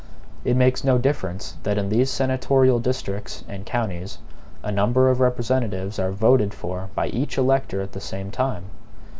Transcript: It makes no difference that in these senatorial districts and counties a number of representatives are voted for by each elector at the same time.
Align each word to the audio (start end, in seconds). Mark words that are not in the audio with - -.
It 0.43 0.55
makes 0.57 0.83
no 0.83 0.97
difference 0.97 1.57
that 1.61 1.77
in 1.77 1.89
these 1.89 2.09
senatorial 2.09 2.79
districts 2.79 3.43
and 3.47 3.67
counties 3.67 4.17
a 4.63 4.71
number 4.71 5.11
of 5.11 5.19
representatives 5.19 5.99
are 5.99 6.11
voted 6.11 6.55
for 6.55 6.89
by 6.95 7.09
each 7.09 7.37
elector 7.37 7.81
at 7.81 7.91
the 7.91 8.01
same 8.01 8.31
time. 8.31 8.63